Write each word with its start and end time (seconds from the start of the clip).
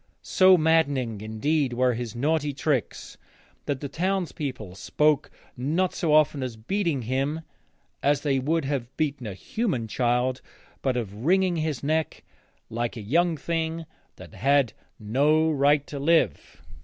So 0.23 0.57
maddening 0.57 1.21
indeed 1.21 1.73
were 1.73 1.93
his 1.93 2.15
naughty 2.15 2.53
tricks 2.53 3.19
that 3.67 3.81
the 3.81 3.87
townspeople 3.87 4.73
spoke 4.73 5.29
not 5.55 5.93
so 5.93 6.11
often 6.15 6.41
of 6.41 6.65
beating 6.65 7.03
him, 7.03 7.41
as 8.01 8.21
they 8.21 8.39
would 8.39 8.65
have 8.65 8.87
beaten 8.97 9.27
a 9.27 9.35
human 9.35 9.87
child, 9.87 10.41
but 10.81 10.97
of 10.97 11.23
wringing 11.23 11.57
his 11.57 11.83
neck 11.83 12.23
like 12.67 12.97
a 12.97 13.01
young 13.01 13.37
thing 13.37 13.85
that 14.15 14.33
had 14.33 14.73
no 14.99 15.51
right 15.51 15.85
to 15.85 15.99
live. 15.99 16.63